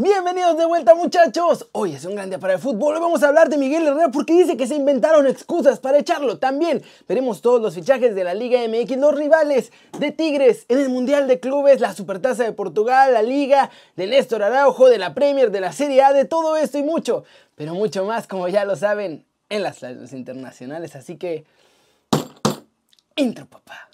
Bienvenidos 0.00 0.56
de 0.56 0.64
vuelta 0.64 0.94
muchachos. 0.94 1.66
Hoy 1.72 1.94
es 1.94 2.04
un 2.04 2.14
gran 2.14 2.30
día 2.30 2.38
para 2.38 2.52
el 2.52 2.60
fútbol. 2.60 3.00
Vamos 3.00 3.24
a 3.24 3.26
hablar 3.26 3.48
de 3.48 3.58
Miguel 3.58 3.84
Herrera 3.84 4.12
porque 4.12 4.32
dice 4.32 4.56
que 4.56 4.68
se 4.68 4.76
inventaron 4.76 5.26
excusas 5.26 5.80
para 5.80 5.98
echarlo. 5.98 6.38
También 6.38 6.84
veremos 7.08 7.42
todos 7.42 7.60
los 7.60 7.74
fichajes 7.74 8.14
de 8.14 8.22
la 8.22 8.32
Liga 8.32 8.60
MX, 8.60 8.96
los 8.96 9.12
rivales 9.16 9.72
de 9.98 10.12
Tigres 10.12 10.66
en 10.68 10.78
el 10.78 10.88
Mundial 10.88 11.26
de 11.26 11.40
Clubes, 11.40 11.80
la 11.80 11.92
Supertaza 11.94 12.44
de 12.44 12.52
Portugal, 12.52 13.12
la 13.12 13.22
Liga 13.22 13.70
de 13.96 14.06
Néstor 14.06 14.44
Araujo, 14.44 14.88
de 14.88 14.98
la 14.98 15.14
Premier, 15.14 15.50
de 15.50 15.60
la 15.60 15.72
Serie 15.72 16.00
A, 16.04 16.12
de 16.12 16.26
todo 16.26 16.56
esto 16.56 16.78
y 16.78 16.84
mucho, 16.84 17.24
pero 17.56 17.74
mucho 17.74 18.04
más 18.04 18.28
como 18.28 18.46
ya 18.46 18.64
lo 18.64 18.76
saben 18.76 19.26
en 19.48 19.64
las 19.64 19.82
ligas 19.82 20.12
internacionales. 20.12 20.94
Así 20.94 21.16
que... 21.16 21.44
Intro, 23.16 23.46
papá. 23.46 23.88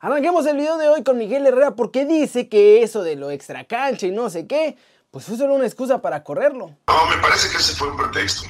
Arranquemos 0.00 0.46
el 0.46 0.56
video 0.56 0.78
de 0.78 0.88
hoy 0.88 1.02
con 1.02 1.18
Miguel 1.18 1.44
Herrera 1.44 1.74
porque 1.74 2.06
dice 2.06 2.48
que 2.48 2.84
eso 2.84 3.02
de 3.02 3.16
lo 3.16 3.32
extra 3.32 3.64
cancha 3.64 4.06
y 4.06 4.12
no 4.12 4.30
sé 4.30 4.46
qué, 4.46 4.76
pues 5.10 5.24
fue 5.24 5.36
solo 5.36 5.54
una 5.54 5.66
excusa 5.66 6.00
para 6.00 6.22
correrlo. 6.22 6.70
No, 6.86 7.06
me 7.10 7.16
parece 7.20 7.50
que 7.50 7.56
ese 7.56 7.74
fue 7.74 7.90
un 7.90 7.96
pretexto. 7.96 8.46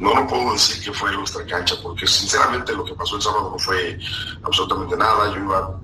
No, 0.00 0.14
no 0.14 0.26
puedo 0.26 0.52
decir 0.54 0.82
que 0.82 0.92
fue 0.92 1.12
lo 1.12 1.20
extra 1.20 1.46
cancha 1.46 1.76
porque 1.80 2.04
sinceramente 2.08 2.72
lo 2.72 2.84
que 2.84 2.94
pasó 2.94 3.14
el 3.14 3.22
sábado 3.22 3.50
no 3.52 3.58
fue 3.60 3.96
absolutamente 4.42 4.96
nada. 4.96 5.32
Yo 5.32 5.40
iba 5.40 5.80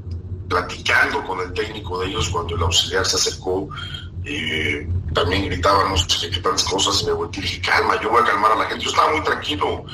platicando 0.49 1.25
con 1.25 1.39
el 1.39 1.53
técnico 1.53 2.01
de 2.01 2.09
ellos 2.09 2.29
cuando 2.29 2.57
el 2.57 2.63
auxiliar 2.63 3.07
se 3.07 3.17
acercó 3.17 3.69
y 4.25 4.85
también 5.13 5.45
gritábamos 5.45 6.07
que 6.07 6.31
qué 6.31 6.41
tantas 6.41 6.65
cosas 6.65 7.01
y 7.03 7.07
me 7.07 7.13
volteé 7.13 7.39
y 7.39 7.43
dije, 7.47 7.61
calma, 7.61 8.01
yo 8.01 8.11
voy 8.11 8.23
a 8.23 8.25
calmar 8.25 8.51
a 8.51 8.57
la 8.57 8.65
gente. 8.65 8.83
Yo 8.83 8.91
estaba 8.91 9.13
muy 9.13 9.23
tranquilo 9.23 9.85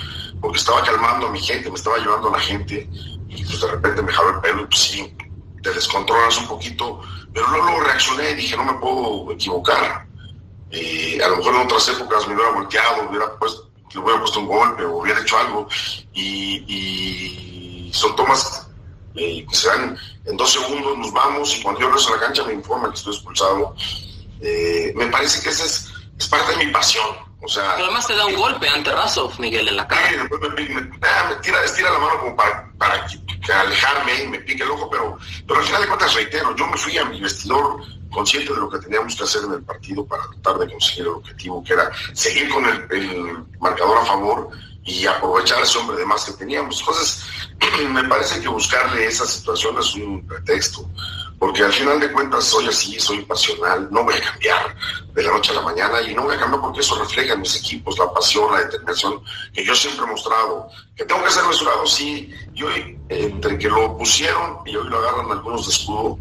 porque 0.40 0.58
estaba 0.58 0.82
calmando 0.82 1.26
a 1.26 1.30
mi 1.30 1.40
gente, 1.40 1.68
me 1.68 1.76
estaba 1.76 1.98
llevando 1.98 2.28
a 2.28 2.32
la 2.32 2.40
gente 2.40 2.88
y 3.30 3.44
pues 3.44 3.60
de 3.60 3.68
repente 3.68 4.02
me 4.02 4.12
jaló 4.12 4.30
el 4.30 4.40
pelo 4.40 4.62
y 4.62 4.66
pues 4.66 4.80
sí, 4.80 5.16
te 5.62 5.72
descontrolas 5.72 6.38
un 6.38 6.48
poquito, 6.48 7.00
pero 7.32 7.46
luego, 7.48 7.80
reaccioné 7.80 8.30
y 8.30 8.34
dije, 8.34 8.56
no 8.56 8.64
me 8.64 8.74
puedo 8.74 9.32
equivocar. 9.32 10.06
Eh, 10.70 11.18
a 11.22 11.28
lo 11.28 11.38
mejor 11.38 11.54
en 11.54 11.60
otras 11.62 11.88
épocas 11.88 12.26
me 12.28 12.34
hubiera 12.34 12.50
volteado, 12.52 13.08
hubiera 13.08 13.36
puesto, 13.38 13.70
le 13.92 14.00
hubiera 14.00 14.20
puesto 14.20 14.40
un 14.40 14.46
golpe 14.46 14.84
o 14.84 14.98
hubiera 14.98 15.20
hecho 15.20 15.38
algo 15.38 15.68
y, 16.12 17.90
son 17.92 18.14
tomas 18.14 18.68
eh, 19.16 19.44
que 19.48 19.54
se 19.54 19.66
dan 19.66 19.98
en 20.24 20.36
dos 20.36 20.52
segundos, 20.52 20.96
nos 20.96 21.12
vamos 21.12 21.56
y 21.56 21.62
cuando 21.62 21.80
yo 21.80 21.88
regreso 21.88 22.12
a 22.12 22.16
la 22.16 22.22
cancha 22.22 22.44
me 22.44 22.52
informan 22.52 22.92
que 22.92 22.98
estoy 22.98 23.14
expulsado 23.14 23.74
eh, 24.40 24.92
me 24.96 25.06
parece 25.06 25.42
que 25.42 25.50
esa 25.50 25.64
es, 25.64 25.92
es, 26.18 26.28
parte 26.28 26.56
de 26.56 26.64
mi 26.64 26.72
pasión. 26.72 27.04
O 27.42 27.48
sea, 27.48 27.72
Pero 27.74 27.86
además 27.86 28.06
te 28.06 28.14
da 28.14 28.26
un 28.26 28.36
golpe 28.36 28.68
ante 28.68 28.92
Razov, 28.92 29.38
Miguel, 29.40 29.68
en 29.68 29.76
la 29.76 29.88
cara. 29.88 30.02
Me, 30.10 31.36
tira, 31.42 31.64
estira 31.64 31.90
la 31.90 31.98
mano 31.98 32.20
como 32.20 32.36
para, 32.36 32.70
para 32.76 33.06
alejarme 33.60 34.22
y 34.22 34.28
me 34.28 34.40
pique 34.40 34.62
el 34.62 34.70
ojo, 34.70 34.90
pero, 34.90 35.18
pero 35.46 35.60
al 35.60 35.66
final 35.66 35.82
de 35.82 35.88
cuentas 35.88 36.14
reitero, 36.14 36.54
yo 36.54 36.66
me 36.66 36.76
fui 36.76 36.98
a 36.98 37.04
mi 37.06 37.20
vestidor 37.20 37.82
consciente 38.10 38.52
de 38.52 38.60
lo 38.60 38.68
que 38.68 38.78
teníamos 38.78 39.16
que 39.16 39.24
hacer 39.24 39.42
en 39.44 39.52
el 39.54 39.62
partido 39.62 40.04
para 40.04 40.24
tratar 40.24 40.58
de 40.58 40.70
conseguir 40.70 41.02
el 41.04 41.12
objetivo, 41.12 41.64
que 41.64 41.72
era 41.72 41.90
seguir 42.12 42.50
con 42.50 42.64
el, 42.66 42.86
el 42.90 43.44
marcador 43.58 43.98
a 43.98 44.04
favor 44.04 44.50
y 44.84 45.06
aprovechar 45.06 45.62
ese 45.62 45.78
hombre 45.78 45.96
de 45.96 46.06
más 46.06 46.24
que 46.24 46.32
teníamos. 46.32 46.80
Entonces, 46.80 47.24
me 47.88 48.04
parece 48.04 48.40
que 48.40 48.48
buscarle 48.48 49.06
esa 49.06 49.26
situación 49.26 49.78
es 49.78 49.94
un 49.94 50.26
pretexto 50.26 50.88
porque 51.40 51.62
al 51.62 51.72
final 51.72 51.98
de 51.98 52.12
cuentas 52.12 52.44
soy 52.44 52.68
así, 52.68 53.00
soy 53.00 53.22
pasional, 53.22 53.88
no 53.90 54.04
voy 54.04 54.14
a 54.14 54.20
cambiar 54.20 54.76
de 55.14 55.22
la 55.22 55.32
noche 55.32 55.52
a 55.52 55.54
la 55.54 55.62
mañana 55.62 56.02
y 56.02 56.14
no 56.14 56.24
voy 56.24 56.36
a 56.36 56.38
cambiar 56.38 56.60
porque 56.60 56.80
eso 56.80 57.02
refleja 57.02 57.32
en 57.32 57.40
mis 57.40 57.56
equipos 57.56 57.98
la 57.98 58.12
pasión, 58.12 58.52
la 58.52 58.60
determinación 58.60 59.22
que 59.54 59.64
yo 59.64 59.74
siempre 59.74 60.04
he 60.04 60.08
mostrado, 60.10 60.68
que 60.94 61.06
tengo 61.06 61.24
que 61.24 61.30
ser 61.30 61.42
mesurado, 61.44 61.86
sí, 61.86 62.30
y 62.54 62.62
hoy 62.62 62.98
entre 63.08 63.56
que 63.56 63.70
lo 63.70 63.96
pusieron 63.96 64.58
y 64.66 64.76
hoy 64.76 64.86
lo 64.86 64.98
agarran 64.98 65.32
algunos 65.32 65.66
de 65.66 65.72
escudo, 65.72 66.18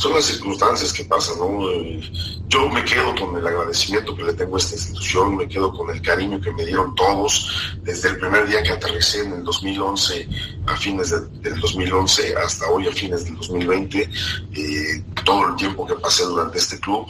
son 0.00 0.14
las 0.14 0.24
circunstancias 0.24 0.94
que 0.94 1.04
pasan, 1.04 1.38
¿no? 1.38 1.60
Yo 2.48 2.70
me 2.70 2.82
quedo 2.86 3.14
con 3.16 3.36
el 3.36 3.46
agradecimiento 3.46 4.16
que 4.16 4.22
le 4.22 4.32
tengo 4.32 4.56
a 4.56 4.58
esta 4.58 4.74
institución, 4.74 5.36
me 5.36 5.46
quedo 5.46 5.70
con 5.74 5.90
el 5.90 6.00
cariño 6.00 6.40
que 6.40 6.50
me 6.52 6.64
dieron 6.64 6.94
todos 6.94 7.74
desde 7.82 8.08
el 8.08 8.18
primer 8.18 8.48
día 8.48 8.62
que 8.62 8.70
aterricé 8.70 9.20
en 9.20 9.34
el 9.34 9.44
2011, 9.44 10.26
a 10.68 10.76
fines 10.78 11.10
del 11.10 11.60
2011 11.60 12.34
hasta 12.34 12.70
hoy 12.70 12.88
a 12.88 12.92
fines 12.92 13.26
del 13.26 13.36
2020, 13.36 14.00
eh, 14.54 15.04
todo 15.22 15.48
el 15.48 15.56
tiempo 15.56 15.86
que 15.86 15.96
pasé 15.96 16.24
durante 16.24 16.56
este 16.56 16.80
club. 16.80 17.06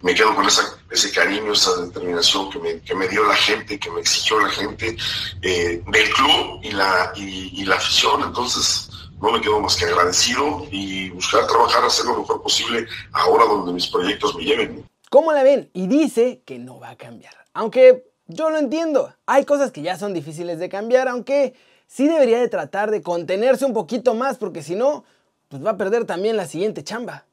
Me 0.00 0.14
quedo 0.14 0.34
con 0.34 0.46
ese 0.46 1.12
cariño, 1.12 1.52
esa 1.52 1.82
determinación 1.82 2.50
que 2.50 2.58
me, 2.58 2.80
que 2.80 2.94
me 2.94 3.08
dio 3.08 3.24
la 3.24 3.36
gente, 3.36 3.78
que 3.78 3.90
me 3.90 4.00
exigió 4.00 4.40
la 4.40 4.48
gente 4.48 4.96
eh, 5.42 5.82
del 5.86 6.10
club 6.14 6.60
y 6.62 6.70
la, 6.70 7.12
y 7.14 7.64
la 7.66 7.76
afición. 7.76 8.22
Entonces, 8.22 8.88
no 9.22 9.30
me 9.30 9.40
quedo 9.40 9.60
más 9.60 9.76
que 9.76 9.84
agradecido 9.84 10.66
y 10.70 11.10
buscar 11.10 11.46
trabajar, 11.46 11.84
hacer 11.84 12.04
lo 12.06 12.18
mejor 12.18 12.42
posible 12.42 12.86
ahora 13.12 13.44
donde 13.44 13.72
mis 13.72 13.86
proyectos 13.86 14.34
me 14.34 14.44
lleven. 14.44 14.84
¿Cómo 15.10 15.32
la 15.32 15.44
ven? 15.44 15.70
Y 15.72 15.86
dice 15.86 16.42
que 16.44 16.58
no 16.58 16.80
va 16.80 16.90
a 16.90 16.96
cambiar. 16.96 17.32
Aunque 17.54 18.04
yo 18.26 18.50
lo 18.50 18.58
entiendo. 18.58 19.14
Hay 19.26 19.44
cosas 19.44 19.70
que 19.70 19.82
ya 19.82 19.96
son 19.96 20.12
difíciles 20.12 20.58
de 20.58 20.68
cambiar, 20.68 21.06
aunque 21.08 21.54
sí 21.86 22.08
debería 22.08 22.40
de 22.40 22.48
tratar 22.48 22.90
de 22.90 23.02
contenerse 23.02 23.64
un 23.64 23.74
poquito 23.74 24.14
más, 24.14 24.38
porque 24.38 24.62
si 24.62 24.74
no, 24.74 25.04
pues 25.48 25.64
va 25.64 25.70
a 25.70 25.76
perder 25.76 26.04
también 26.04 26.36
la 26.36 26.46
siguiente 26.46 26.82
chamba. 26.82 27.24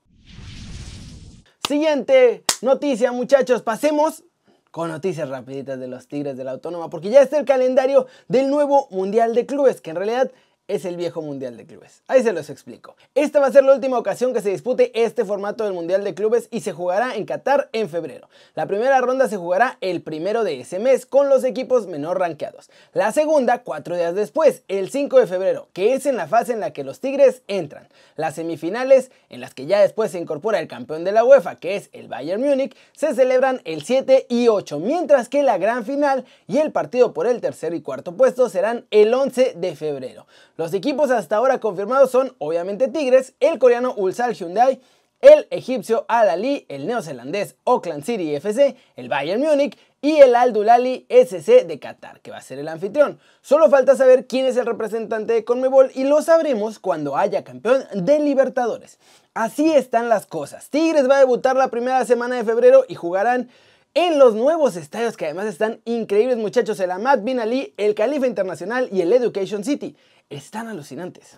Siguiente 1.68 2.44
noticia, 2.62 3.12
muchachos. 3.12 3.62
Pasemos 3.62 4.24
con 4.72 4.90
noticias 4.90 5.28
rapiditas 5.30 5.80
de 5.80 5.88
los 5.88 6.08
Tigres 6.08 6.38
de 6.38 6.44
la 6.44 6.52
Autónoma, 6.52 6.90
porque 6.90 7.10
ya 7.10 7.22
está 7.22 7.40
el 7.40 7.46
calendario 7.46 8.06
del 8.28 8.50
nuevo 8.50 8.88
Mundial 8.92 9.34
de 9.34 9.46
Clubes, 9.46 9.82
que 9.82 9.90
en 9.90 9.96
realidad 9.96 10.32
es 10.70 10.86
el 10.86 10.96
viejo 10.96 11.22
Mundial 11.22 11.58
de 11.58 11.66
Clubes. 11.66 12.04
Ahí 12.08 12.22
se 12.22 12.32
los 12.32 12.50
explico. 12.50 12.96
Esta 13.16 13.40
va 13.40 13.48
a 13.48 13.52
ser 13.52 13.64
la 13.64 13.74
última 13.74 13.98
ocasión 13.98 14.34
que 14.34 14.42
se 14.42 14.52
dispute 14.52 14.92
este 14.94 15.26
formato 15.26 15.64
del 15.64 15.74
Mundial 15.74 16.04
de 16.04 16.14
Clubes 16.14 16.48
y 16.52 16.62
se 16.62 16.74
jugará 16.74 17.16
en 17.16 17.26
Qatar 17.26 17.70
en 17.74 17.90
febrero. 17.90 18.30
La 18.54 18.68
primera 18.68 19.02
ronda 19.02 19.28
se 19.28 19.36
jugará 19.36 19.78
el 19.82 20.04
primero 20.04 20.44
de 20.44 20.62
ese 20.62 20.78
mes 20.78 21.08
con 21.08 21.28
los 21.28 21.44
equipos 21.44 21.88
menor 21.88 22.20
rankeados. 22.20 22.70
La 22.94 23.12
segunda, 23.12 23.64
cuatro 23.64 23.98
días 23.98 24.14
después, 24.14 24.62
el 24.68 24.92
5 24.92 25.20
de 25.20 25.28
febrero, 25.28 25.70
que 25.74 25.96
es 25.96 26.06
en 26.06 26.16
la 26.16 26.28
fase 26.28 26.54
en 26.54 26.60
la 26.60 26.72
que 26.72 26.84
los 26.84 27.00
Tigres 27.00 27.42
entran. 27.48 27.88
Las 28.16 28.36
semifinales, 28.36 29.12
en 29.30 29.42
las 29.42 29.56
que 29.56 29.66
ya 29.66 29.82
después 29.82 30.12
se 30.12 30.20
incorpora 30.20 30.60
el 30.60 30.68
campeón 30.68 31.04
de 31.04 31.12
la 31.12 31.24
UEFA, 31.24 31.56
que 31.56 31.78
es 31.78 31.90
el 31.94 32.08
Bayern 32.08 32.44
Múnich, 32.44 32.76
se 32.94 33.16
celebran 33.16 33.62
el 33.66 33.82
7 33.82 34.28
y 34.30 34.50
8, 34.50 34.80
mientras 34.80 35.30
que 35.30 35.42
la 35.42 35.58
gran 35.58 35.84
final 35.84 36.26
y 36.48 36.60
el 36.60 36.72
partido 36.72 37.12
por 37.12 37.26
el 37.26 37.42
tercero 37.42 37.76
y 37.76 37.82
cuarto 37.82 38.16
puesto 38.16 38.50
serán 38.50 38.86
el 38.92 39.12
11 39.12 39.56
de 39.56 39.76
febrero. 39.76 40.28
Los 40.60 40.74
equipos 40.74 41.10
hasta 41.10 41.38
ahora 41.38 41.62
confirmados 41.62 42.12
son 42.12 42.36
obviamente 42.38 42.90
Tigres, 42.90 43.34
el 43.40 43.60
coreano 43.60 43.94
Ulsal 43.96 44.34
Hyundai, 44.34 44.82
el 45.22 45.48
egipcio 45.52 46.04
Al 46.10 46.30
Ali, 46.30 46.66
el 46.68 46.86
neozelandés 46.86 47.56
Auckland 47.64 48.04
City 48.04 48.36
FC, 48.36 48.76
el 48.98 49.08
Bayern 49.08 49.42
Múnich 49.42 49.78
y 50.02 50.18
el 50.18 50.36
Al 50.36 50.52
Dulali 50.52 51.06
SC 51.08 51.64
de 51.64 51.80
Qatar, 51.80 52.20
que 52.20 52.32
va 52.32 52.40
a 52.40 52.42
ser 52.42 52.60
el 52.60 52.68
anfitrión. 52.68 53.22
Solo 53.42 53.70
falta 53.70 53.96
saber 53.96 54.28
quién 54.28 54.48
es 54.48 54.58
el 54.58 54.66
representante 54.66 55.32
de 55.32 55.46
Conmebol 55.46 55.92
y 55.96 56.04
lo 56.04 56.22
sabremos 56.22 56.78
cuando 56.78 57.16
haya 57.16 57.46
campeón 57.46 57.86
de 57.94 58.20
Libertadores. 58.20 59.00
Así 59.34 59.72
están 59.72 60.10
las 60.10 60.26
cosas. 60.26 60.70
Tigres 60.70 61.10
va 61.10 61.16
a 61.16 61.20
debutar 61.20 61.56
la 61.56 61.70
primera 61.70 62.04
semana 62.04 62.36
de 62.36 62.44
febrero 62.44 62.84
y 62.90 62.96
jugarán 62.96 63.48
en 63.94 64.20
los 64.20 64.36
nuevos 64.36 64.76
estadios 64.76 65.16
que 65.16 65.26
además 65.26 65.46
están 65.46 65.80
increíbles 65.86 66.38
muchachos, 66.38 66.80
el 66.82 66.92
Ahmad 66.92 67.20
Bin 67.20 67.40
Ali, 67.40 67.74
el 67.78 67.96
Califa 67.96 68.28
Internacional 68.28 68.90
y 68.92 69.02
el 69.02 69.14
Education 69.14 69.64
City 69.64 69.96
están 70.30 70.68
alucinantes. 70.68 71.38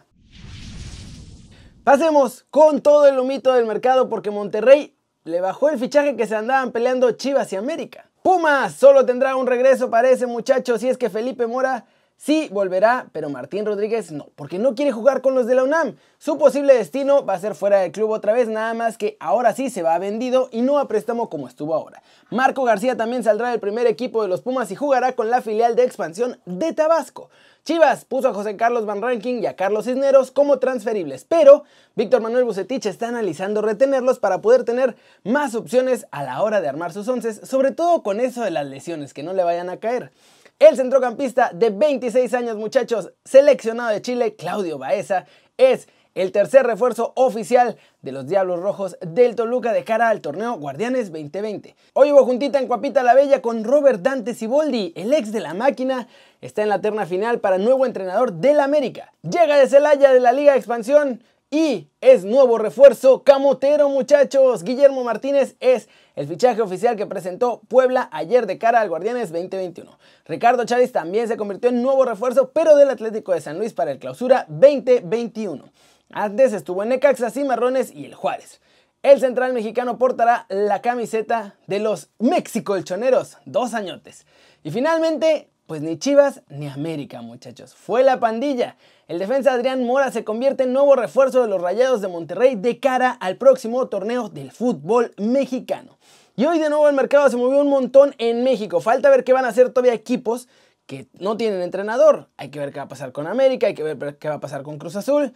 Pasemos 1.84 2.46
con 2.50 2.82
todo 2.82 3.08
el 3.08 3.18
humito 3.18 3.54
del 3.54 3.66
mercado 3.66 4.10
porque 4.10 4.30
Monterrey 4.30 4.96
le 5.24 5.42
bajó 5.42 5.70
el 5.70 5.80
fichaje 5.80 6.16
que 6.16 6.28
se 6.28 6.36
andaban 6.36 6.72
peleando 6.72 7.12
Chivas 7.12 7.52
y 7.54 7.56
América. 7.56 8.10
Pumas 8.22 8.74
solo 8.76 9.06
tendrá 9.06 9.36
un 9.36 9.48
regreso 9.48 9.90
para 9.90 10.10
ese 10.10 10.28
muchacho 10.28 10.78
si 10.78 10.90
es 10.90 10.98
que 10.98 11.10
Felipe 11.10 11.48
Mora 11.48 11.86
sí 12.24 12.50
volverá, 12.52 13.08
pero 13.14 13.30
Martín 13.30 13.66
Rodríguez 13.66 14.12
no, 14.12 14.28
porque 14.36 14.60
no 14.60 14.76
quiere 14.76 14.92
jugar 14.92 15.22
con 15.22 15.34
los 15.34 15.48
de 15.48 15.56
la 15.56 15.64
UNAM. 15.64 15.96
Su 16.20 16.38
posible 16.38 16.76
destino 16.76 17.26
va 17.26 17.34
a 17.34 17.40
ser 17.40 17.56
fuera 17.56 17.80
del 17.80 17.92
club 17.92 18.12
otra 18.12 18.32
vez, 18.32 18.48
nada 18.48 18.76
más 18.76 18.98
que 18.98 19.18
ahora 19.20 19.56
sí 19.56 19.72
se 19.72 19.82
va 19.82 19.98
vendido 19.98 20.48
y 20.52 20.62
no 20.62 20.78
a 20.78 20.88
préstamo 20.88 21.32
como 21.32 21.48
estuvo 21.48 21.74
ahora. 21.74 22.04
Marco 22.30 22.64
García 22.64 22.96
también 22.96 23.24
saldrá 23.24 23.50
del 23.50 23.60
primer 23.60 23.88
equipo 23.88 24.22
de 24.22 24.28
los 24.28 24.42
Pumas 24.42 24.70
y 24.70 24.76
jugará 24.76 25.14
con 25.14 25.32
la 25.32 25.42
filial 25.42 25.76
de 25.76 25.84
expansión 25.84 26.40
de 26.46 26.74
Tabasco. 26.74 27.32
Chivas 27.64 28.06
puso 28.06 28.30
a 28.30 28.34
José 28.36 28.56
Carlos 28.56 28.86
Van 28.86 29.02
Ranking 29.02 29.42
y 29.42 29.48
a 29.48 29.56
Carlos 29.56 29.86
Cisneros 29.86 30.30
como 30.30 30.60
transferibles, 30.60 31.26
pero 31.26 31.64
Víctor 31.96 32.22
Manuel 32.22 32.44
Bucetich 32.44 32.86
está 32.86 33.08
analizando 33.08 33.64
retenerlos 33.64 34.20
para 34.20 34.42
poder 34.42 34.64
tener 34.64 34.96
más 35.24 35.56
opciones 35.56 36.06
a 36.12 36.24
la 36.24 36.44
hora 36.44 36.62
de 36.62 36.70
armar 36.70 36.94
sus 36.94 37.08
once, 37.08 37.34
sobre 37.46 37.72
todo 37.72 38.04
con 38.04 38.20
eso 38.20 38.44
de 38.44 38.52
las 38.52 38.68
lesiones 38.68 39.14
que 39.14 39.24
no 39.24 39.34
le 39.34 39.44
vayan 39.44 39.70
a 39.70 39.78
caer. 39.78 40.12
El 40.62 40.76
centrocampista 40.76 41.50
de 41.52 41.72
26 41.72 42.36
años, 42.36 42.56
muchachos, 42.56 43.12
seleccionado 43.26 43.90
de 43.90 44.04
Chile, 44.04 44.36
Claudio 44.36 44.78
Baeza, 44.78 45.26
es 45.58 45.88
el 46.14 46.32
tercer 46.32 46.68
refuerzo 46.68 47.14
oficial 47.16 47.78
de 48.04 48.12
los 48.12 48.28
Diablos 48.28 48.60
Rojos 48.60 48.96
del 49.02 49.36
Toluca 49.36 49.74
de 49.74 49.84
cara 49.84 50.10
al 50.10 50.22
torneo 50.22 50.60
Guardianes 50.60 51.12
2020. 51.12 51.76
Hoy 51.94 52.12
hubo 52.12 52.26
juntita 52.26 52.60
en 52.60 52.68
Cuapita 52.68 53.02
la 53.02 53.16
Bella 53.16 53.42
con 53.42 53.64
Robert 53.64 54.04
Dante 54.04 54.36
Siboldi, 54.36 54.94
el 54.96 55.12
ex 55.16 55.32
de 55.32 55.40
la 55.40 55.56
máquina, 55.56 56.08
está 56.42 56.62
en 56.62 56.70
la 56.70 56.80
terna 56.80 57.08
final 57.08 57.40
para 57.40 57.58
nuevo 57.58 57.88
entrenador 57.88 58.34
del 58.34 58.60
América. 58.60 59.14
Llega 59.24 59.58
de 59.58 59.68
Celaya 59.68 60.14
de 60.14 60.20
la 60.20 60.32
Liga 60.32 60.52
de 60.52 60.60
Expansión 60.60 61.24
y 61.54 61.90
es 62.00 62.24
nuevo 62.24 62.58
refuerzo 62.58 63.24
camotero 63.24 63.90
muchachos. 63.90 64.64
Guillermo 64.64 65.04
Martínez 65.04 65.58
es 65.60 65.90
el 66.16 66.26
fichaje 66.26 66.62
oficial 66.62 66.96
que 66.96 67.06
presentó 67.06 67.62
Puebla 67.68 68.08
ayer 68.14 68.48
de 68.48 68.58
cara 68.58 68.80
al 68.80 68.88
Guardianes 68.88 69.34
2021. 69.34 70.00
Ricardo 70.26 70.64
Chávez 70.64 70.94
también 70.94 71.28
se 71.28 71.36
convirtió 71.36 71.70
en 71.70 71.84
nuevo 71.84 72.06
refuerzo 72.06 72.52
pero 72.54 72.78
del 72.78 72.90
Atlético 72.90 73.34
de 73.34 73.42
San 73.42 73.58
Luis 73.58 73.74
para 73.74 73.92
el 73.92 74.00
clausura 74.00 74.46
2021. 74.48 75.66
Antes 76.14 76.54
estuvo 76.54 76.84
en 76.84 76.90
Necaxa, 76.90 77.30
Cimarrones 77.30 77.94
y 77.94 78.06
el 78.06 78.16
Juárez. 78.16 78.62
El 79.04 79.20
central 79.20 79.52
mexicano 79.52 79.98
portará 79.98 80.46
la 80.48 80.82
camiseta 80.82 81.56
de 81.68 81.80
los 81.80 82.12
Mexicolchoneros, 82.20 83.40
dos 83.46 83.74
añotes. 83.74 84.26
Y 84.64 84.72
finalmente, 84.72 85.50
pues 85.68 85.82
ni 85.82 85.98
Chivas 85.98 86.44
ni 86.50 86.68
América, 86.68 87.22
muchachos. 87.22 87.74
Fue 87.74 88.04
la 88.04 88.20
pandilla. 88.20 88.78
El 89.12 89.20
defensa 89.20 89.52
Adrián 89.52 89.84
Mora 89.84 90.10
se 90.10 90.24
convierte 90.24 90.64
en 90.64 90.72
nuevo 90.72 90.96
refuerzo 90.96 91.42
de 91.42 91.50
los 91.50 91.62
Rayados 91.62 92.00
de 92.00 92.08
Monterrey 92.08 92.56
de 92.56 92.80
cara 92.80 93.12
al 93.12 93.36
próximo 93.36 93.86
torneo 93.90 94.30
del 94.30 94.54
fútbol 94.54 95.14
mexicano. 95.18 95.98
Y 96.38 96.46
hoy 96.46 96.60
de 96.60 96.70
nuevo 96.70 96.88
el 96.88 96.96
mercado 96.96 97.30
se 97.30 97.36
movió 97.36 97.60
un 97.60 97.68
montón 97.68 98.16
en 98.20 98.46
México. 98.46 98.80
Falta 98.80 99.10
ver 99.10 99.26
qué 99.26 99.34
van 99.34 99.44
a 99.44 99.50
hacer 99.50 99.68
todavía 99.68 99.94
equipos 99.94 100.48
que 100.86 101.10
no 101.20 101.36
tienen 101.36 101.62
entrenador. 101.62 102.30
Hay 102.38 102.52
que 102.52 102.60
ver 102.60 102.72
qué 102.72 102.80
va 102.80 102.86
a 102.86 102.88
pasar 102.88 103.12
con 103.12 103.28
América, 103.28 103.68
hay 103.68 103.74
que 103.74 103.84
ver 103.84 104.16
qué 104.16 104.30
va 104.30 104.36
a 104.36 104.40
pasar 104.40 104.64
con 104.64 104.78
Cruz 104.78 104.96
Azul. 104.96 105.34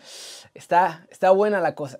Está, 0.53 1.05
está 1.09 1.31
buena 1.31 1.59
la 1.59 1.75
cosa. 1.75 1.97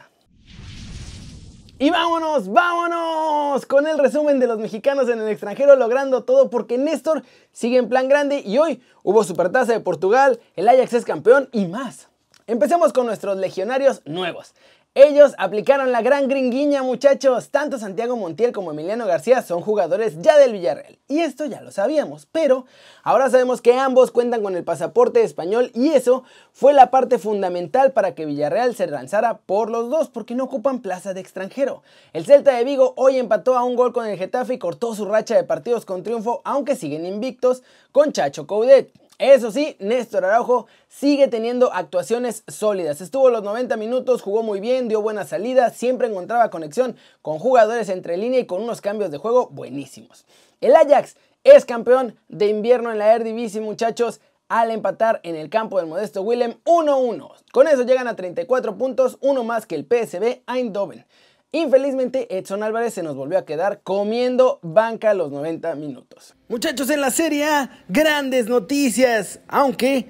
Y 1.77 1.89
vámonos, 1.89 2.48
vámonos 2.48 3.66
con 3.66 3.86
el 3.86 4.00
resumen 4.00 4.39
de 4.39 4.48
los 4.48 4.60
mexicanos 4.60 5.10
en 5.10 5.19
el 5.19 5.27
extranjero 5.27 5.75
logrando 5.75 6.24
todo 6.24 6.50
porque 6.50 6.77
Néstor 6.77 7.24
sigue 7.51 7.77
en 7.77 7.89
plan 7.89 8.07
grande 8.07 8.42
y 8.45 8.57
hoy 8.60 8.81
hubo 9.04 9.25
Supertaza 9.25 9.74
de 9.74 9.81
Portugal, 9.81 10.39
el 10.56 10.69
Ajax 10.69 10.94
es 10.94 11.04
campeón 11.04 11.50
y 11.51 11.66
más. 11.66 12.07
Empecemos 12.48 12.94
con 12.94 13.06
nuestros 13.06 13.36
legionarios 13.36 14.01
nuevos. 14.06 14.54
Ellos 14.98 15.34
aplicaron 15.38 15.92
la 15.92 16.02
gran 16.02 16.30
gringuiña, 16.30 16.82
muchachos. 16.82 17.50
Tanto 17.50 17.78
Santiago 17.78 18.16
Montiel 18.16 18.54
como 18.54 18.72
Emiliano 18.72 19.06
García 19.06 19.42
son 19.42 19.60
jugadores 19.60 20.22
ya 20.22 20.38
del 20.38 20.54
Villarreal. 20.54 20.98
Y 21.10 21.20
esto 21.20 21.44
ya 21.44 21.60
lo 21.60 21.74
sabíamos, 21.74 22.30
pero 22.32 22.66
ahora 23.04 23.30
sabemos 23.30 23.60
que 23.62 23.74
ambos 23.74 24.12
cuentan 24.12 24.42
con 24.42 24.56
el 24.56 24.64
pasaporte 24.64 25.22
español 25.22 25.70
y 25.74 25.90
eso 25.90 26.24
fue 26.54 26.72
la 26.72 26.92
parte 26.92 27.20
fundamental 27.20 27.92
para 27.92 28.16
que 28.16 28.26
Villarreal 28.26 28.74
se 28.74 28.88
lanzara 28.88 29.40
por 29.40 29.70
los 29.70 29.90
dos, 29.90 30.08
porque 30.08 30.34
no 30.34 30.46
ocupan 30.46 30.80
plaza 30.80 31.14
de 31.14 31.20
extranjero. 31.20 31.84
El 32.14 32.26
Celta 32.26 32.54
de 32.54 32.64
Vigo 32.64 32.94
hoy 32.96 33.18
empató 33.18 33.58
a 33.58 33.66
un 33.66 33.76
gol 33.76 33.92
con 33.92 34.08
el 34.08 34.18
Getafe 34.18 34.54
y 34.54 34.60
cortó 34.60 34.96
su 34.96 35.04
racha 35.04 35.36
de 35.36 35.44
partidos 35.44 35.84
con 35.84 36.04
triunfo, 36.04 36.42
aunque 36.46 36.78
siguen 36.78 37.06
invictos 37.06 37.64
con 37.92 38.14
Chacho 38.14 38.48
Coudet. 38.48 38.94
Eso 39.18 39.50
sí, 39.50 39.78
Néstor 39.80 40.26
Araujo 40.26 40.68
sigue 40.90 41.30
teniendo 41.30 41.72
actuaciones 41.72 42.44
sólidas. 42.48 43.00
Estuvo 43.00 43.30
los 43.30 43.44
90 43.44 43.78
minutos, 43.78 44.22
jugó 44.22 44.44
muy 44.44 44.60
bien, 44.60 44.90
dio 44.90 45.02
buena 45.02 45.24
salida, 45.24 45.70
siempre 45.70 46.08
encontraba 46.08 46.50
conexión 46.50 46.98
con 47.22 47.40
jugadores 47.40 47.88
entre 47.88 48.18
línea 48.18 48.42
y 48.42 48.46
con 48.46 48.62
unos 48.62 48.82
cambios 48.82 49.12
de 49.12 49.18
juego 49.18 49.48
buenísimos. 49.52 50.26
El 50.60 50.76
Ajax 50.76 51.16
es 51.46 51.64
campeón 51.64 52.18
de 52.28 52.48
invierno 52.48 52.92
en 52.92 52.98
la 52.98 53.14
Eredivisie, 53.16 53.62
muchachos, 53.62 54.20
al 54.50 54.70
empatar 54.70 55.22
en 55.24 55.36
el 55.36 55.50
campo 55.50 55.78
del 55.78 55.88
modesto 55.88 56.22
Willem 56.22 56.56
1-1. 56.66 57.32
Con 57.54 57.68
eso 57.70 57.84
llegan 57.84 58.10
a 58.10 58.18
34 58.18 58.78
puntos, 58.78 59.18
uno 59.22 59.46
más 59.46 59.66
que 59.66 59.76
el 59.76 59.86
PSV 59.86 60.42
Eindhoven. 60.46 61.06
Infelizmente, 61.56 62.38
Edson 62.38 62.63
Álvarez 62.63 62.96
se 62.96 63.02
nos 63.02 63.16
volvió 63.16 63.38
a 63.38 63.46
quedar 63.46 63.80
comiendo 63.81 64.60
banca 64.62 65.13
los 65.13 65.31
90 65.31 65.74
minutos. 65.75 66.36
Muchachos, 66.50 66.90
en 66.90 67.00
la 67.00 67.12
Serie 67.12 67.46
A, 67.46 67.72
grandes 67.88 68.48
noticias, 68.48 69.40
aunque 69.48 70.10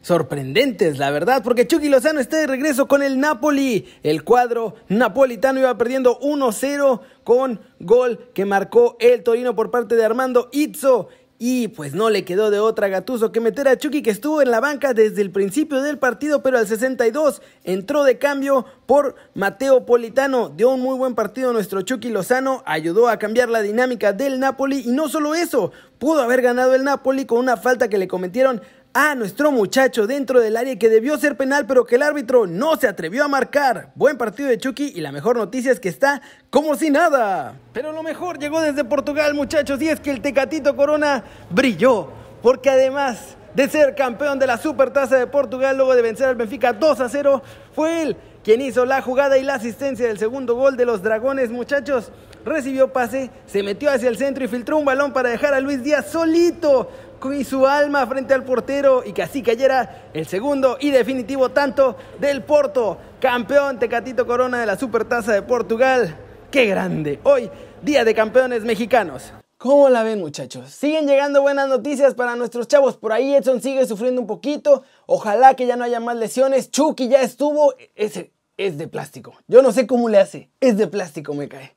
sorprendentes, 0.00 0.96
la 0.96 1.10
verdad, 1.10 1.42
porque 1.44 1.66
Chucky 1.66 1.90
Lozano 1.90 2.18
está 2.18 2.38
de 2.38 2.46
regreso 2.46 2.88
con 2.88 3.02
el 3.02 3.20
Napoli. 3.20 3.86
El 4.02 4.24
cuadro 4.24 4.74
napolitano 4.88 5.60
iba 5.60 5.76
perdiendo 5.76 6.18
1-0 6.18 7.02
con 7.24 7.60
gol 7.78 8.30
que 8.32 8.46
marcó 8.46 8.96
el 8.98 9.22
Torino 9.22 9.54
por 9.54 9.70
parte 9.70 9.96
de 9.96 10.04
Armando 10.06 10.48
Izzo. 10.50 11.08
Y 11.38 11.68
pues 11.68 11.92
no 11.92 12.08
le 12.08 12.24
quedó 12.24 12.50
de 12.50 12.60
otra 12.60 12.88
Gatuso 12.88 13.30
que 13.30 13.40
meter 13.40 13.68
a 13.68 13.76
Chucky 13.76 14.00
que 14.00 14.10
estuvo 14.10 14.40
en 14.40 14.50
la 14.50 14.60
banca 14.60 14.94
desde 14.94 15.20
el 15.20 15.30
principio 15.30 15.82
del 15.82 15.98
partido, 15.98 16.42
pero 16.42 16.56
al 16.56 16.66
62 16.66 17.42
entró 17.64 18.04
de 18.04 18.16
cambio 18.16 18.64
por 18.86 19.16
Mateo 19.34 19.84
Politano. 19.84 20.48
Dio 20.48 20.70
un 20.70 20.80
muy 20.80 20.96
buen 20.96 21.14
partido 21.14 21.52
nuestro 21.52 21.82
Chucky 21.82 22.08
Lozano, 22.08 22.62
ayudó 22.64 23.08
a 23.08 23.18
cambiar 23.18 23.50
la 23.50 23.60
dinámica 23.60 24.14
del 24.14 24.40
Napoli 24.40 24.84
y 24.86 24.92
no 24.92 25.10
solo 25.10 25.34
eso, 25.34 25.72
pudo 25.98 26.22
haber 26.22 26.40
ganado 26.40 26.74
el 26.74 26.84
Napoli 26.84 27.26
con 27.26 27.38
una 27.38 27.58
falta 27.58 27.88
que 27.88 27.98
le 27.98 28.08
cometieron 28.08 28.62
a 28.98 29.14
nuestro 29.14 29.52
muchacho 29.52 30.06
dentro 30.06 30.40
del 30.40 30.56
área 30.56 30.78
que 30.78 30.88
debió 30.88 31.18
ser 31.18 31.36
penal, 31.36 31.66
pero 31.66 31.84
que 31.84 31.96
el 31.96 32.02
árbitro 32.02 32.46
no 32.46 32.76
se 32.76 32.88
atrevió 32.88 33.26
a 33.26 33.28
marcar. 33.28 33.92
Buen 33.94 34.16
partido 34.16 34.48
de 34.48 34.56
Chucky 34.56 34.94
y 34.94 35.02
la 35.02 35.12
mejor 35.12 35.36
noticia 35.36 35.70
es 35.70 35.78
que 35.78 35.90
está 35.90 36.22
como 36.48 36.74
si 36.76 36.88
nada. 36.88 37.60
Pero 37.74 37.92
lo 37.92 38.02
mejor 38.02 38.38
llegó 38.38 38.62
desde 38.62 38.84
Portugal, 38.84 39.34
muchachos, 39.34 39.82
y 39.82 39.90
es 39.90 40.00
que 40.00 40.10
el 40.10 40.22
Tecatito 40.22 40.74
Corona 40.74 41.22
brilló, 41.50 42.08
porque 42.40 42.70
además 42.70 43.36
de 43.54 43.68
ser 43.68 43.94
campeón 43.94 44.38
de 44.38 44.46
la 44.46 44.56
Supertaza 44.56 45.18
de 45.18 45.26
Portugal 45.26 45.76
luego 45.76 45.94
de 45.94 46.00
vencer 46.00 46.28
al 46.28 46.36
Benfica 46.36 46.72
2 46.72 47.00
a 47.00 47.10
0, 47.10 47.42
fue 47.74 48.00
él 48.00 48.16
quien 48.46 48.60
hizo 48.60 48.86
la 48.86 49.02
jugada 49.02 49.36
y 49.36 49.42
la 49.42 49.56
asistencia 49.56 50.06
del 50.06 50.18
segundo 50.18 50.54
gol 50.54 50.76
de 50.76 50.86
los 50.86 51.02
Dragones, 51.02 51.50
muchachos. 51.50 52.12
Recibió 52.44 52.92
pase, 52.92 53.28
se 53.44 53.64
metió 53.64 53.90
hacia 53.90 54.08
el 54.08 54.16
centro 54.16 54.44
y 54.44 54.46
filtró 54.46 54.78
un 54.78 54.84
balón 54.84 55.12
para 55.12 55.30
dejar 55.30 55.52
a 55.52 55.58
Luis 55.58 55.82
Díaz 55.82 56.06
solito 56.12 56.88
con 57.18 57.44
su 57.44 57.66
alma 57.66 58.06
frente 58.06 58.34
al 58.34 58.44
portero 58.44 59.02
y 59.04 59.12
que 59.12 59.22
así 59.22 59.42
cayera 59.42 60.10
el 60.12 60.26
segundo 60.26 60.76
y 60.80 60.90
definitivo 60.90 61.50
tanto 61.50 61.96
del 62.20 62.42
Porto, 62.42 62.98
campeón 63.20 63.78
Tecatito 63.78 64.26
Corona 64.26 64.58
de 64.58 64.66
la 64.66 64.78
Supertaza 64.78 65.32
de 65.32 65.42
Portugal. 65.42 66.16
¡Qué 66.50 66.66
grande! 66.66 67.20
Hoy, 67.24 67.50
Día 67.82 68.04
de 68.04 68.14
Campeones 68.14 68.64
Mexicanos. 68.64 69.32
¿Cómo 69.58 69.88
la 69.88 70.02
ven 70.02 70.20
muchachos? 70.20 70.70
Siguen 70.70 71.06
llegando 71.06 71.40
buenas 71.40 71.68
noticias 71.68 72.14
para 72.14 72.36
nuestros 72.36 72.68
chavos. 72.68 72.96
Por 72.96 73.12
ahí 73.12 73.34
Edson 73.34 73.62
sigue 73.62 73.86
sufriendo 73.86 74.20
un 74.20 74.26
poquito. 74.26 74.82
Ojalá 75.06 75.54
que 75.54 75.66
ya 75.66 75.76
no 75.76 75.84
haya 75.84 75.98
más 75.98 76.16
lesiones. 76.16 76.70
Chucky 76.70 77.08
ya 77.08 77.22
estuvo. 77.22 77.74
Ese 77.94 78.32
es 78.58 78.76
de 78.76 78.86
plástico. 78.86 79.34
Yo 79.48 79.62
no 79.62 79.72
sé 79.72 79.86
cómo 79.86 80.08
le 80.08 80.18
hace. 80.18 80.50
Es 80.60 80.76
de 80.76 80.86
plástico, 80.86 81.32
me 81.32 81.48
cae. 81.48 81.74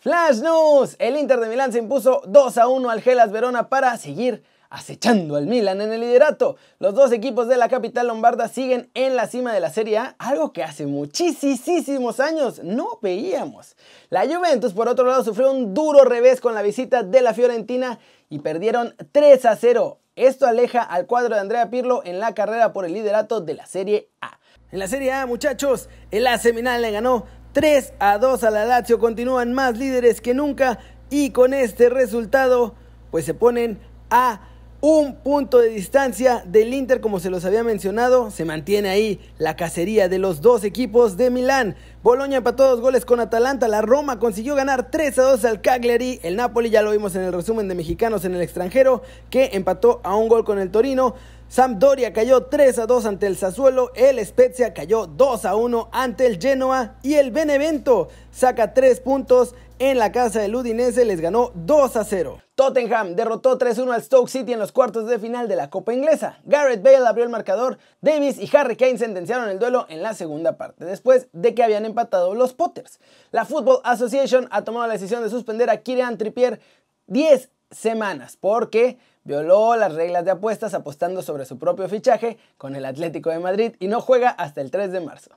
Flash 0.00 0.40
News. 0.40 0.96
El 0.98 1.18
Inter 1.18 1.38
de 1.40 1.48
Milán 1.50 1.72
se 1.72 1.78
impuso 1.78 2.22
2 2.26 2.56
a 2.56 2.68
1 2.68 2.88
al 2.88 3.02
Gelas 3.02 3.30
Verona 3.32 3.68
para 3.68 3.94
seguir 3.98 4.42
acechando 4.70 5.36
al 5.36 5.46
Milan 5.46 5.82
en 5.82 5.92
el 5.92 6.00
liderato. 6.00 6.56
Los 6.78 6.94
dos 6.94 7.12
equipos 7.12 7.48
de 7.48 7.58
la 7.58 7.68
capital 7.68 8.06
lombarda 8.06 8.48
siguen 8.48 8.90
en 8.94 9.14
la 9.14 9.26
cima 9.26 9.52
de 9.52 9.60
la 9.60 9.68
Serie 9.68 9.98
A, 9.98 10.16
algo 10.18 10.54
que 10.54 10.64
hace 10.64 10.86
muchísimos 10.86 12.18
años 12.18 12.62
no 12.64 12.98
veíamos. 13.02 13.76
La 14.08 14.26
Juventus, 14.26 14.72
por 14.72 14.88
otro 14.88 15.04
lado, 15.04 15.22
sufrió 15.22 15.52
un 15.52 15.74
duro 15.74 16.04
revés 16.04 16.40
con 16.40 16.54
la 16.54 16.62
visita 16.62 17.02
de 17.02 17.20
la 17.20 17.34
Fiorentina 17.34 17.98
y 18.30 18.38
perdieron 18.38 18.94
3 19.12 19.44
a 19.44 19.54
0. 19.56 20.00
Esto 20.16 20.46
aleja 20.46 20.82
al 20.82 21.04
cuadro 21.04 21.34
de 21.34 21.42
Andrea 21.42 21.68
Pirlo 21.68 22.00
en 22.06 22.20
la 22.20 22.32
carrera 22.32 22.72
por 22.72 22.86
el 22.86 22.94
liderato 22.94 23.42
de 23.42 23.52
la 23.52 23.66
Serie 23.66 24.08
A. 24.22 24.38
En 24.72 24.78
la 24.78 24.86
Serie 24.86 25.12
A, 25.12 25.26
muchachos, 25.26 25.88
el 26.10 26.24
le 26.24 26.90
ganó 26.90 27.26
3 27.52 27.94
a 27.98 28.18
2 28.18 28.44
a 28.44 28.50
la 28.50 28.64
Lazio, 28.64 28.98
continúan 28.98 29.52
más 29.52 29.76
líderes 29.76 30.20
que 30.20 30.34
nunca 30.34 30.78
y 31.10 31.30
con 31.30 31.52
este 31.52 31.88
resultado 31.88 32.74
pues 33.10 33.24
se 33.24 33.34
ponen 33.34 33.78
a 34.10 34.40
un 34.82 35.16
punto 35.16 35.58
de 35.58 35.68
distancia 35.68 36.42
del 36.46 36.72
Inter, 36.72 37.02
como 37.02 37.20
se 37.20 37.28
los 37.28 37.44
había 37.44 37.62
mencionado, 37.62 38.30
se 38.30 38.46
mantiene 38.46 38.88
ahí 38.88 39.20
la 39.36 39.54
cacería 39.54 40.08
de 40.08 40.18
los 40.18 40.40
dos 40.40 40.64
equipos 40.64 41.18
de 41.18 41.28
Milán. 41.28 41.76
Boloña 42.02 42.38
empató 42.38 42.66
dos 42.66 42.80
goles 42.80 43.04
con 43.04 43.20
Atalanta, 43.20 43.68
la 43.68 43.82
Roma 43.82 44.18
consiguió 44.18 44.54
ganar 44.54 44.90
3 44.90 45.18
a 45.18 45.22
2 45.22 45.44
al 45.44 45.60
Cagliari, 45.60 46.18
el 46.22 46.36
Napoli 46.36 46.70
ya 46.70 46.80
lo 46.80 46.92
vimos 46.92 47.14
en 47.14 47.22
el 47.22 47.32
resumen 47.32 47.68
de 47.68 47.74
mexicanos 47.74 48.24
en 48.24 48.34
el 48.34 48.40
extranjero, 48.40 49.02
que 49.28 49.50
empató 49.52 50.00
a 50.02 50.16
un 50.16 50.28
gol 50.28 50.44
con 50.44 50.58
el 50.58 50.70
Torino. 50.70 51.14
Sampdoria 51.50 52.12
cayó 52.12 52.44
3 52.44 52.78
a 52.78 52.86
2 52.86 53.06
ante 53.06 53.26
el 53.26 53.36
Sassuolo, 53.36 53.90
el 53.96 54.24
Spezia 54.24 54.72
cayó 54.72 55.08
2 55.08 55.44
a 55.46 55.56
1 55.56 55.88
ante 55.90 56.26
el 56.26 56.38
Genoa 56.40 56.94
y 57.02 57.14
el 57.14 57.32
Benevento 57.32 58.06
saca 58.30 58.72
3 58.72 59.00
puntos 59.00 59.56
en 59.80 59.98
la 59.98 60.12
casa 60.12 60.38
del 60.42 60.54
Udinese, 60.54 61.04
les 61.04 61.20
ganó 61.20 61.50
2 61.56 61.96
a 61.96 62.04
0. 62.04 62.38
Tottenham 62.54 63.16
derrotó 63.16 63.58
3-1 63.58 63.92
al 63.92 64.00
Stoke 64.00 64.30
City 64.30 64.52
en 64.52 64.60
los 64.60 64.70
cuartos 64.70 65.08
de 65.08 65.18
final 65.18 65.48
de 65.48 65.56
la 65.56 65.70
Copa 65.70 65.92
Inglesa. 65.92 66.38
Garrett 66.44 66.84
Bale 66.84 67.04
abrió 67.04 67.24
el 67.24 67.30
marcador, 67.30 67.78
Davis 68.00 68.38
y 68.38 68.48
Harry 68.56 68.76
Kane 68.76 68.98
sentenciaron 68.98 69.48
el 69.48 69.58
duelo 69.58 69.86
en 69.88 70.04
la 70.04 70.14
segunda 70.14 70.56
parte, 70.56 70.84
después 70.84 71.26
de 71.32 71.56
que 71.56 71.64
habían 71.64 71.84
empatado 71.84 72.32
los 72.36 72.54
Potters. 72.54 73.00
La 73.32 73.44
Football 73.44 73.80
Association 73.82 74.46
ha 74.52 74.62
tomado 74.62 74.86
la 74.86 74.92
decisión 74.92 75.20
de 75.24 75.30
suspender 75.30 75.68
a 75.68 75.78
Kieran 75.78 76.16
Trippier 76.16 76.60
10 77.08 77.50
semanas 77.72 78.36
porque 78.36 78.98
violó 79.30 79.76
las 79.76 79.94
reglas 79.94 80.24
de 80.24 80.32
apuestas 80.32 80.74
apostando 80.74 81.22
sobre 81.22 81.44
su 81.44 81.56
propio 81.56 81.88
fichaje 81.88 82.36
con 82.58 82.74
el 82.74 82.84
Atlético 82.84 83.30
de 83.30 83.38
Madrid 83.38 83.76
y 83.78 83.86
no 83.86 84.00
juega 84.00 84.30
hasta 84.30 84.60
el 84.60 84.72
3 84.72 84.90
de 84.90 85.00
marzo. 85.00 85.30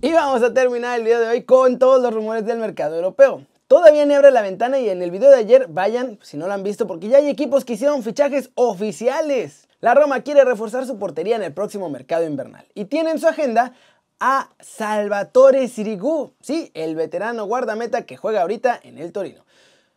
Y 0.00 0.12
vamos 0.12 0.40
a 0.44 0.54
terminar 0.54 0.96
el 0.96 1.04
video 1.04 1.18
de 1.18 1.28
hoy 1.28 1.42
con 1.42 1.80
todos 1.80 2.00
los 2.00 2.14
rumores 2.14 2.46
del 2.46 2.58
mercado 2.58 2.94
europeo. 2.94 3.44
Todavía 3.66 4.06
ni 4.06 4.14
abre 4.14 4.30
la 4.30 4.42
ventana 4.42 4.78
y 4.78 4.88
en 4.88 5.02
el 5.02 5.10
video 5.10 5.28
de 5.28 5.38
ayer 5.38 5.66
vayan, 5.68 6.20
si 6.22 6.36
no 6.36 6.46
lo 6.46 6.52
han 6.52 6.62
visto, 6.62 6.86
porque 6.86 7.08
ya 7.08 7.18
hay 7.18 7.28
equipos 7.28 7.64
que 7.64 7.72
hicieron 7.72 8.04
fichajes 8.04 8.50
oficiales. 8.54 9.66
La 9.80 9.94
Roma 9.94 10.20
quiere 10.20 10.44
reforzar 10.44 10.86
su 10.86 11.00
portería 11.00 11.34
en 11.34 11.42
el 11.42 11.52
próximo 11.52 11.90
mercado 11.90 12.24
invernal 12.24 12.64
y 12.74 12.84
tiene 12.84 13.10
en 13.10 13.18
su 13.18 13.26
agenda 13.26 13.72
a 14.20 14.50
Salvatore 14.60 15.66
Sirigu, 15.66 16.32
sí, 16.40 16.70
el 16.74 16.94
veterano 16.94 17.46
guardameta 17.46 18.02
que 18.02 18.16
juega 18.16 18.42
ahorita 18.42 18.78
en 18.84 18.98
el 18.98 19.10
Torino. 19.10 19.42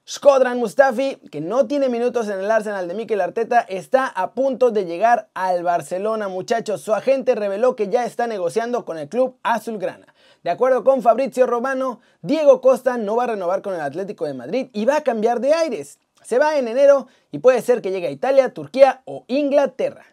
Skodran 0.05 0.60
Mustafi, 0.60 1.15
que 1.31 1.39
no 1.39 1.65
tiene 1.65 1.88
minutos 1.88 2.27
en 2.27 2.39
el 2.39 2.51
Arsenal 2.51 2.89
de 2.89 2.93
Mikel 2.93 3.22
Arteta, 3.22 3.62
está 3.62 4.05
a 4.05 4.33
punto 4.33 4.69
de 4.69 4.83
llegar 4.83 5.29
al 5.33 5.63
Barcelona, 5.63 6.27
muchachos. 6.27 6.81
Su 6.81 6.93
agente 6.93 7.36
reveló 7.36 7.77
que 7.77 7.88
ya 7.88 8.03
está 8.03 8.27
negociando 8.27 8.83
con 8.83 8.98
el 8.98 9.07
club 9.07 9.38
azulgrana. 9.43 10.13
De 10.43 10.50
acuerdo 10.50 10.83
con 10.83 11.03
Fabrizio 11.03 11.48
Romano, 11.48 12.01
Diego 12.22 12.60
Costa 12.60 12.98
no 12.98 13.15
va 13.15 13.24
a 13.24 13.27
renovar 13.27 13.62
con 13.62 13.75
el 13.75 13.79
Atlético 13.79 14.25
de 14.25 14.33
Madrid 14.33 14.67
y 14.74 14.83
va 14.83 14.98
a 14.98 15.03
cambiar 15.03 15.39
de 15.39 15.53
aires. 15.53 16.00
Se 16.22 16.38
va 16.38 16.57
en 16.57 16.67
enero 16.67 17.07
y 17.31 17.39
puede 17.39 17.62
ser 17.62 17.81
que 17.81 17.91
llegue 17.91 18.07
a 18.07 18.12
Italia, 18.12 18.53
Turquía 18.53 19.03
o 19.05 19.24
Inglaterra. 19.27 20.05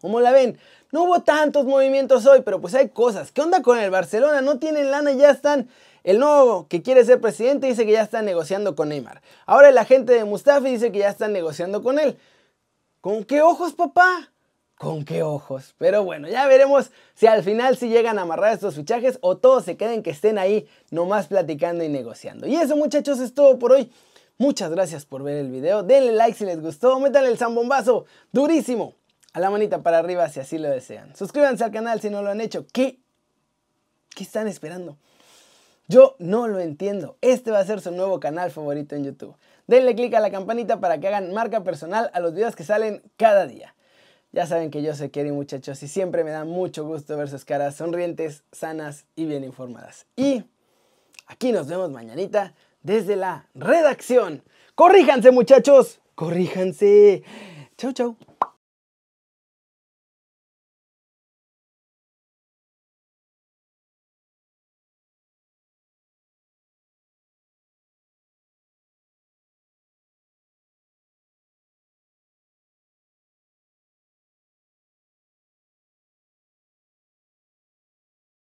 Como 0.00 0.18
la 0.18 0.32
ven, 0.32 0.58
no 0.90 1.04
hubo 1.04 1.20
tantos 1.20 1.64
movimientos 1.64 2.26
hoy, 2.26 2.42
pero 2.44 2.60
pues 2.60 2.74
hay 2.74 2.88
cosas. 2.88 3.30
¿Qué 3.30 3.40
onda 3.40 3.62
con 3.62 3.78
el 3.78 3.90
Barcelona? 3.92 4.40
No 4.40 4.58
tienen 4.58 4.90
lana 4.90 5.12
y 5.12 5.18
ya 5.18 5.30
están. 5.30 5.68
El 6.08 6.20
nuevo 6.20 6.68
que 6.68 6.80
quiere 6.80 7.04
ser 7.04 7.20
presidente 7.20 7.66
dice 7.66 7.84
que 7.84 7.92
ya 7.92 8.00
está 8.00 8.22
negociando 8.22 8.74
con 8.74 8.88
Neymar. 8.88 9.20
Ahora 9.44 9.68
el 9.68 9.76
agente 9.76 10.14
de 10.14 10.24
Mustafi 10.24 10.70
dice 10.70 10.90
que 10.90 11.00
ya 11.00 11.10
están 11.10 11.34
negociando 11.34 11.82
con 11.82 11.98
él. 11.98 12.16
¿Con 13.02 13.24
qué 13.24 13.42
ojos, 13.42 13.74
papá? 13.74 14.32
¿Con 14.78 15.04
qué 15.04 15.22
ojos? 15.22 15.74
Pero 15.76 16.04
bueno, 16.04 16.26
ya 16.26 16.46
veremos 16.46 16.92
si 17.12 17.26
al 17.26 17.42
final 17.42 17.76
sí 17.76 17.90
llegan 17.90 18.18
a 18.18 18.22
amarrar 18.22 18.54
estos 18.54 18.76
fichajes 18.76 19.18
o 19.20 19.36
todos 19.36 19.66
se 19.66 19.76
queden 19.76 20.02
que 20.02 20.08
estén 20.08 20.38
ahí 20.38 20.66
nomás 20.90 21.26
platicando 21.26 21.84
y 21.84 21.90
negociando. 21.90 22.46
Y 22.46 22.56
eso 22.56 22.74
muchachos 22.74 23.20
es 23.20 23.34
todo 23.34 23.58
por 23.58 23.72
hoy. 23.72 23.92
Muchas 24.38 24.70
gracias 24.70 25.04
por 25.04 25.22
ver 25.22 25.36
el 25.36 25.50
video. 25.50 25.82
Denle 25.82 26.12
like 26.12 26.38
si 26.38 26.46
les 26.46 26.62
gustó. 26.62 26.98
Métanle 27.00 27.28
el 27.28 27.36
zambombazo 27.36 28.06
durísimo 28.32 28.94
a 29.34 29.40
la 29.40 29.50
manita 29.50 29.82
para 29.82 29.98
arriba 29.98 30.26
si 30.30 30.40
así 30.40 30.56
lo 30.56 30.70
desean. 30.70 31.14
Suscríbanse 31.14 31.64
al 31.64 31.70
canal 31.70 32.00
si 32.00 32.08
no 32.08 32.22
lo 32.22 32.30
han 32.30 32.40
hecho. 32.40 32.64
¿Qué? 32.72 32.98
¿Qué 34.16 34.24
están 34.24 34.48
esperando? 34.48 34.96
Yo 35.88 36.16
no 36.18 36.46
lo 36.48 36.60
entiendo. 36.60 37.16
Este 37.22 37.50
va 37.50 37.60
a 37.60 37.64
ser 37.64 37.80
su 37.80 37.90
nuevo 37.90 38.20
canal 38.20 38.50
favorito 38.50 38.94
en 38.94 39.04
YouTube. 39.04 39.34
Denle 39.66 39.94
click 39.94 40.14
a 40.14 40.20
la 40.20 40.30
campanita 40.30 40.80
para 40.80 41.00
que 41.00 41.08
hagan 41.08 41.32
marca 41.32 41.64
personal 41.64 42.10
a 42.12 42.20
los 42.20 42.34
videos 42.34 42.54
que 42.54 42.62
salen 42.62 43.02
cada 43.16 43.46
día. 43.46 43.74
Ya 44.32 44.46
saben 44.46 44.70
que 44.70 44.82
yo 44.82 44.94
soy 44.94 45.08
Kerry 45.08 45.32
muchachos 45.32 45.82
y 45.82 45.88
siempre 45.88 46.24
me 46.24 46.30
da 46.30 46.44
mucho 46.44 46.84
gusto 46.84 47.16
ver 47.16 47.30
sus 47.30 47.46
caras 47.46 47.76
sonrientes, 47.76 48.44
sanas 48.52 49.06
y 49.16 49.24
bien 49.24 49.44
informadas. 49.44 50.06
Y 50.14 50.44
aquí 51.26 51.52
nos 51.52 51.66
vemos 51.66 51.90
mañanita 51.90 52.54
desde 52.82 53.16
la 53.16 53.46
redacción. 53.54 54.42
Corríjanse 54.74 55.30
muchachos, 55.30 56.00
corríjanse. 56.14 57.22
Chau 57.78 57.92
chau. 57.92 58.27